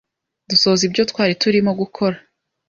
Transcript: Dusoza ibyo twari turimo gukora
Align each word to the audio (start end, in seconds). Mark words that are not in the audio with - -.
Dusoza 0.49 0.81
ibyo 0.87 1.03
twari 1.11 1.33
turimo 1.41 1.71
gukora 1.81 2.17